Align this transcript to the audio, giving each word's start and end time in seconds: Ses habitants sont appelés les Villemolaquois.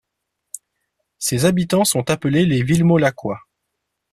Ses 1.19 1.45
habitants 1.45 1.83
sont 1.85 2.09
appelés 2.09 2.47
les 2.47 2.63
Villemolaquois. 2.63 3.41